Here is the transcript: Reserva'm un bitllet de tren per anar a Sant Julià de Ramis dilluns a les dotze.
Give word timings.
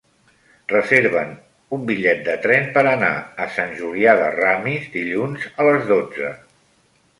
Reserva'm 0.71 1.33
un 1.77 1.83
bitllet 1.89 2.23
de 2.29 2.37
tren 2.47 2.65
per 2.79 2.83
anar 2.93 3.11
a 3.47 3.49
Sant 3.59 3.77
Julià 3.83 4.17
de 4.23 4.33
Ramis 4.39 4.91
dilluns 4.99 5.49
a 5.55 5.71
les 5.71 5.89
dotze. 5.95 6.35